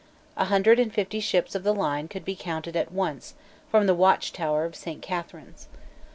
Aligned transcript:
A 0.35 0.45
hundred 0.45 0.79
and 0.79 0.91
fifty 0.91 1.19
ships 1.19 1.53
of 1.53 1.61
the 1.61 1.75
line 1.75 2.07
could 2.07 2.25
be 2.25 2.35
counted 2.35 2.75
at 2.75 2.91
once 2.91 3.35
from 3.69 3.85
the 3.85 3.93
watchtower 3.93 4.65
of 4.65 4.75
Saint 4.75 5.03
Catharine's. 5.03 5.67